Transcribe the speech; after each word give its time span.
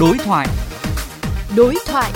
Đối 0.00 0.18
thoại. 0.18 0.48
Đối 1.56 1.74
thoại. 1.86 2.12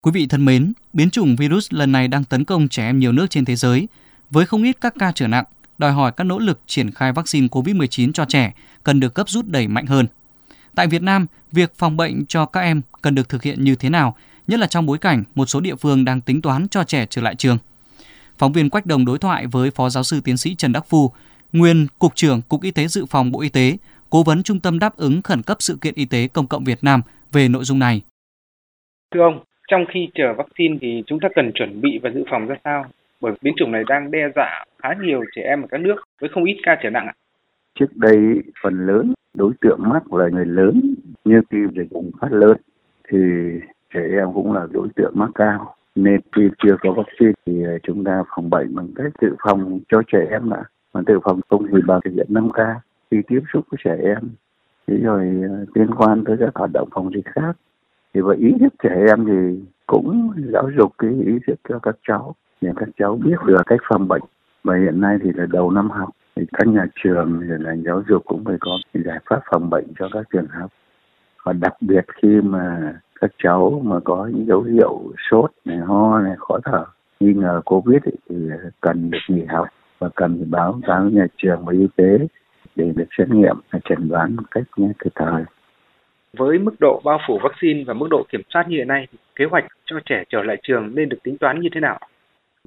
Quý 0.00 0.10
vị 0.12 0.26
thân 0.26 0.44
mến, 0.44 0.72
biến 0.92 1.10
chủng 1.10 1.36
virus 1.36 1.72
lần 1.72 1.92
này 1.92 2.08
đang 2.08 2.24
tấn 2.24 2.44
công 2.44 2.68
trẻ 2.68 2.86
em 2.86 2.98
nhiều 2.98 3.12
nước 3.12 3.26
trên 3.30 3.44
thế 3.44 3.56
giới 3.56 3.88
với 4.30 4.46
không 4.46 4.62
ít 4.62 4.76
các 4.80 4.94
ca 4.98 5.12
trở 5.12 5.26
nặng, 5.26 5.44
đòi 5.78 5.92
hỏi 5.92 6.12
các 6.16 6.24
nỗ 6.24 6.38
lực 6.38 6.60
triển 6.66 6.90
khai 6.90 7.12
vaccine 7.12 7.46
COVID-19 7.46 8.12
cho 8.12 8.24
trẻ 8.24 8.54
cần 8.84 9.00
được 9.00 9.14
cấp 9.14 9.28
rút 9.30 9.46
đẩy 9.46 9.68
mạnh 9.68 9.86
hơn. 9.86 10.06
Tại 10.74 10.86
Việt 10.86 11.02
Nam, 11.02 11.26
việc 11.52 11.72
phòng 11.76 11.96
bệnh 11.96 12.26
cho 12.26 12.46
các 12.46 12.60
em 12.60 12.82
cần 13.02 13.14
được 13.14 13.28
thực 13.28 13.42
hiện 13.42 13.64
như 13.64 13.74
thế 13.74 13.90
nào, 13.90 14.16
nhất 14.46 14.60
là 14.60 14.66
trong 14.66 14.86
bối 14.86 14.98
cảnh 14.98 15.24
một 15.34 15.46
số 15.46 15.60
địa 15.60 15.76
phương 15.76 16.04
đang 16.04 16.20
tính 16.20 16.42
toán 16.42 16.68
cho 16.68 16.84
trẻ 16.84 17.06
trở 17.10 17.22
lại 17.22 17.34
trường. 17.34 17.58
Phóng 18.38 18.52
viên 18.52 18.70
Quách 18.70 18.86
Đồng 18.86 19.04
đối 19.04 19.18
thoại 19.18 19.46
với 19.46 19.70
Phó 19.70 19.90
Giáo 19.90 20.02
sư 20.02 20.20
Tiến 20.20 20.36
sĩ 20.36 20.54
Trần 20.54 20.72
Đắc 20.72 20.84
Phu, 20.88 21.12
nguyên 21.52 21.86
Cục 21.98 22.14
trưởng 22.14 22.40
Cục 22.48 22.62
Y 22.62 22.70
tế 22.70 22.86
Dự 22.86 23.04
phòng 23.10 23.32
Bộ 23.32 23.40
Y 23.40 23.48
tế, 23.48 23.76
Cố 24.10 24.22
vấn 24.22 24.42
Trung 24.42 24.60
tâm 24.60 24.78
đáp 24.78 24.96
ứng 24.96 25.22
khẩn 25.22 25.42
cấp 25.42 25.56
sự 25.60 25.78
kiện 25.80 25.94
y 25.94 26.04
tế 26.04 26.28
công 26.34 26.46
cộng 26.46 26.64
Việt 26.64 26.78
Nam 26.82 27.00
về 27.32 27.48
nội 27.48 27.64
dung 27.64 27.78
này. 27.78 28.02
Thưa 29.14 29.20
ông, 29.20 29.44
trong 29.68 29.84
khi 29.92 30.08
chờ 30.14 30.34
vaccine 30.36 30.78
thì 30.80 31.02
chúng 31.06 31.20
ta 31.20 31.28
cần 31.34 31.52
chuẩn 31.54 31.80
bị 31.80 31.98
và 32.02 32.10
dự 32.14 32.24
phòng 32.30 32.46
ra 32.46 32.56
sao? 32.64 32.84
Bởi 33.20 33.32
biến 33.42 33.54
chủng 33.56 33.72
này 33.72 33.82
đang 33.88 34.10
đe 34.10 34.28
dọa 34.36 34.64
khá 34.82 34.88
nhiều 35.02 35.24
trẻ 35.36 35.42
em 35.42 35.62
ở 35.62 35.66
các 35.70 35.80
nước 35.80 35.96
với 36.20 36.30
không 36.34 36.44
ít 36.44 36.56
ca 36.62 36.78
trở 36.82 36.90
nặng 36.90 37.06
ạ. 37.06 37.14
Trước 37.78 37.96
đây 37.96 38.16
phần 38.62 38.86
lớn 38.86 39.12
đối 39.34 39.52
tượng 39.60 39.78
mắc 39.82 40.12
là 40.12 40.28
người 40.32 40.46
lớn 40.46 40.94
như 41.24 41.40
khi 41.50 41.58
dịch 41.76 41.92
bùng 41.92 42.10
phát 42.20 42.32
lớn 42.32 42.56
thì 43.08 43.18
trẻ 43.94 44.00
em 44.18 44.28
cũng 44.34 44.52
là 44.52 44.66
đối 44.70 44.88
tượng 44.96 45.12
mắc 45.14 45.30
cao 45.34 45.74
nên 45.94 46.20
khi 46.36 46.42
chưa 46.62 46.76
có 46.80 46.92
vaccine 46.92 47.32
thì 47.46 47.52
chúng 47.82 48.04
ta 48.04 48.22
phòng 48.36 48.50
bệnh 48.50 48.74
bằng 48.74 48.88
cách 48.96 49.12
tự 49.20 49.36
phòng 49.44 49.80
cho 49.88 50.02
trẻ 50.12 50.26
em 50.30 50.50
đã 50.50 50.64
mà 50.94 51.00
từ 51.06 51.18
phòng 51.24 51.40
công 51.48 51.66
thì 51.66 51.78
bà 51.86 51.98
thực 52.04 52.10
hiện 52.14 52.26
5 52.28 52.50
k 52.50 52.58
khi 53.10 53.22
tiếp 53.28 53.40
xúc 53.52 53.64
với 53.70 53.78
trẻ 53.84 53.96
em. 54.02 54.30
Thế 54.86 54.96
rồi 55.02 55.40
ờ, 55.48 55.64
liên 55.74 55.94
quan 55.94 56.24
tới 56.24 56.36
các 56.40 56.50
hoạt 56.54 56.70
động 56.72 56.88
phòng 56.92 57.14
dịch 57.14 57.26
khác. 57.26 57.56
Thì 58.14 58.20
và 58.20 58.34
ý 58.38 58.54
thức 58.60 58.74
trẻ 58.82 59.04
em 59.08 59.26
thì 59.26 59.64
cũng 59.86 60.32
giáo 60.52 60.70
dục 60.78 60.92
cái 60.98 61.10
ý 61.10 61.38
thức 61.46 61.54
cho 61.68 61.78
các 61.78 61.96
cháu 62.08 62.34
để 62.60 62.70
các 62.76 62.88
cháu 62.98 63.16
biết 63.16 63.36
được 63.46 63.62
cách 63.66 63.80
phòng 63.88 64.08
bệnh. 64.08 64.22
Và 64.64 64.76
hiện 64.76 65.00
nay 65.00 65.18
thì 65.22 65.30
là 65.34 65.46
đầu 65.46 65.70
năm 65.70 65.90
học 65.90 66.08
thì 66.36 66.42
các 66.52 66.68
nhà 66.68 66.86
trường 67.02 67.40
rồi 67.48 67.58
là 67.58 67.76
giáo 67.76 68.02
dục 68.08 68.22
cũng 68.24 68.44
phải 68.44 68.56
có 68.60 68.70
giải 68.94 69.18
pháp 69.30 69.40
phòng 69.50 69.70
bệnh 69.70 69.86
cho 69.98 70.08
các 70.12 70.26
trường 70.32 70.46
học. 70.46 70.70
Và 71.44 71.52
đặc 71.52 71.74
biệt 71.80 72.04
khi 72.22 72.40
mà 72.40 72.94
các 73.20 73.30
cháu 73.42 73.82
mà 73.84 74.00
có 74.04 74.30
những 74.34 74.46
dấu 74.46 74.62
hiệu 74.62 75.12
sốt 75.30 75.50
này 75.64 75.78
ho 75.78 76.20
này 76.20 76.36
khó 76.38 76.58
thở 76.64 76.84
nghi 77.20 77.34
ngờ 77.34 77.60
covid 77.64 78.02
ấy, 78.04 78.16
thì 78.28 78.36
cần 78.80 79.10
được 79.10 79.18
nghỉ 79.28 79.44
học 79.44 79.68
và 80.00 80.08
cần 80.14 80.50
báo 80.50 80.80
cáo 80.86 81.04
nhà 81.04 81.26
trường 81.36 81.64
và 81.64 81.72
y 81.72 81.86
tế 81.96 82.18
để 82.76 82.92
được 82.96 83.08
xét 83.18 83.28
nghiệm 83.30 83.56
và 83.70 83.78
chẩn 83.84 84.08
đoán 84.08 84.36
một 84.36 84.50
cách 84.50 84.64
kịp 84.76 85.10
thời 85.14 85.44
với 86.38 86.58
mức 86.58 86.74
độ 86.80 87.00
bao 87.04 87.18
phủ 87.28 87.38
vaccine 87.42 87.84
và 87.84 87.94
mức 87.94 88.06
độ 88.10 88.24
kiểm 88.32 88.40
soát 88.54 88.68
như 88.68 88.76
hiện 88.76 88.88
nay, 88.88 89.06
kế 89.36 89.44
hoạch 89.44 89.64
cho 89.84 89.96
trẻ 90.06 90.24
trở 90.28 90.42
lại 90.42 90.56
trường 90.62 90.94
nên 90.94 91.08
được 91.08 91.18
tính 91.22 91.38
toán 91.38 91.60
như 91.60 91.68
thế 91.74 91.80
nào? 91.80 91.98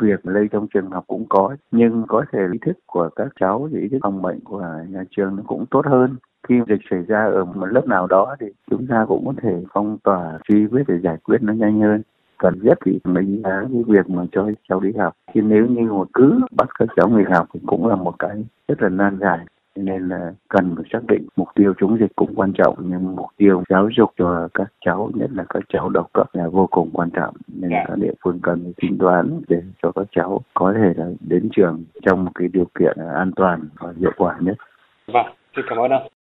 Việc 0.00 0.26
lây 0.26 0.48
trong 0.52 0.66
trường 0.74 0.90
học 0.90 1.04
cũng 1.06 1.26
có, 1.28 1.56
nhưng 1.70 2.04
có 2.08 2.24
thể 2.32 2.38
ý 2.52 2.58
thức 2.66 2.78
của 2.86 3.10
các 3.16 3.28
cháu 3.40 3.68
ý 3.80 3.88
thức 3.88 3.98
phòng 4.02 4.22
bệnh 4.22 4.40
của 4.40 4.64
nhà 4.88 5.04
trường 5.10 5.36
nó 5.36 5.42
cũng 5.46 5.66
tốt 5.70 5.86
hơn. 5.86 6.16
Khi 6.48 6.54
dịch 6.68 6.80
xảy 6.90 7.02
ra 7.08 7.24
ở 7.24 7.44
một 7.44 7.66
lớp 7.66 7.86
nào 7.86 8.06
đó 8.06 8.36
thì 8.40 8.46
chúng 8.70 8.86
ta 8.86 9.04
cũng 9.08 9.26
có 9.26 9.32
thể 9.42 9.62
phong 9.72 9.98
tỏa, 10.04 10.38
truy 10.48 10.66
vết 10.66 10.82
để 10.88 10.94
giải 11.02 11.16
quyết 11.24 11.38
nó 11.42 11.52
nhanh 11.52 11.80
hơn 11.80 12.02
cần 12.38 12.60
thiết 12.62 12.74
thì 12.84 12.98
đánh 13.04 13.42
giá 13.44 13.62
cái 13.72 13.82
việc 13.86 14.10
mà 14.10 14.22
cho 14.32 14.50
cháu 14.68 14.80
đi 14.80 14.92
học. 14.98 15.12
Chứ 15.34 15.40
nếu 15.42 15.66
như 15.66 15.92
mà 15.92 16.04
cứ 16.14 16.40
bắt 16.50 16.68
các 16.78 16.88
cháu 16.96 17.08
nghỉ 17.08 17.24
học 17.34 17.48
thì 17.54 17.60
cũng 17.66 17.86
là 17.86 17.96
một 17.96 18.14
cái 18.18 18.44
rất 18.68 18.82
là 18.82 18.88
nan 18.88 19.18
giải 19.20 19.38
nên 19.76 20.08
là 20.08 20.32
cần 20.48 20.74
phải 20.76 20.84
xác 20.92 21.00
định 21.08 21.26
mục 21.36 21.48
tiêu 21.54 21.74
chống 21.80 21.98
dịch 22.00 22.16
cũng 22.16 22.34
quan 22.34 22.52
trọng 22.52 22.76
nhưng 22.78 23.16
mục 23.16 23.26
tiêu 23.36 23.62
giáo 23.68 23.88
dục 23.96 24.10
cho 24.18 24.48
các 24.54 24.72
cháu 24.84 25.10
nhất 25.14 25.30
là 25.32 25.44
các 25.48 25.62
cháu 25.68 25.88
đầu 25.88 26.06
cấp 26.12 26.26
là 26.32 26.48
vô 26.48 26.68
cùng 26.70 26.90
quan 26.92 27.10
trọng 27.10 27.34
nên 27.48 27.70
yeah. 27.70 27.84
Dạ. 27.88 27.94
các 27.94 27.98
địa 27.98 28.12
phương 28.24 28.38
cần 28.42 28.72
tính 28.76 28.98
toán 28.98 29.40
để 29.48 29.62
cho 29.82 29.92
các 29.92 30.06
cháu 30.10 30.40
có 30.54 30.72
thể 30.72 30.92
là 30.96 31.06
đến 31.20 31.48
trường 31.52 31.84
trong 32.06 32.24
một 32.24 32.30
cái 32.34 32.48
điều 32.52 32.66
kiện 32.78 32.96
an 33.14 33.30
toàn 33.36 33.60
và 33.78 33.92
hiệu 33.98 34.12
quả 34.16 34.36
nhất. 34.40 34.56
Vâng, 35.06 35.26
xin 35.56 35.64
cảm 35.68 35.78
ơn 35.78 35.90
ông. 35.90 36.15